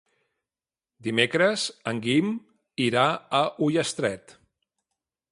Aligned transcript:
Dimecres 1.07 1.65
en 1.91 1.99
Guim 2.05 2.31
irà 2.85 3.03
a 3.41 3.41
Ullastret. 3.67 4.33